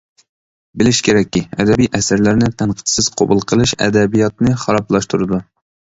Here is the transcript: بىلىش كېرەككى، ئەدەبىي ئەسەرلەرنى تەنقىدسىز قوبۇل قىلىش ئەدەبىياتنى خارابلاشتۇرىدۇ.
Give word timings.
بىلىش 0.81 1.01
كېرەككى، 1.07 1.41
ئەدەبىي 1.57 1.91
ئەسەرلەرنى 1.99 2.49
تەنقىدسىز 2.63 3.11
قوبۇل 3.21 3.45
قىلىش 3.53 3.75
ئەدەبىياتنى 3.87 4.57
خارابلاشتۇرىدۇ. 4.65 5.41